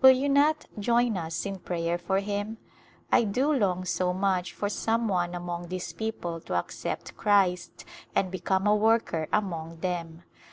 Will 0.00 0.10
you 0.10 0.28
not 0.28 0.66
join 0.80 1.16
us 1.16 1.46
in 1.46 1.60
prayer 1.60 1.98
for 1.98 2.18
him? 2.18 2.58
I 3.12 3.22
do 3.22 3.52
long 3.52 3.84
so 3.84 4.12
much 4.12 4.52
for 4.52 4.68
some 4.68 5.06
one 5.06 5.36
among 5.36 5.68
this 5.68 5.92
people 5.92 6.40
to 6.40 6.54
accept 6.56 7.16
Christ 7.16 7.84
and 8.12 8.28
become 8.28 8.66
a 8.66 8.74
worker 8.74 9.28
among 9.32 9.78
them. 9.78 10.24